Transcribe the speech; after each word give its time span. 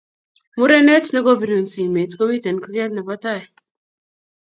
Murenet 0.61 1.05
nogobirun 1.17 1.65
simet 1.75 2.11
komiten 2.23 2.57
kurget 2.67 2.91
nebo 2.99 3.13
tai 3.23 3.41